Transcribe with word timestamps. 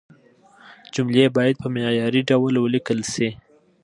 جملې 0.93 1.25
باید 1.37 1.55
په 1.63 1.67
معياري 1.73 2.21
ډول 2.29 2.53
ولیکل 2.59 2.99
شي. 3.13 3.29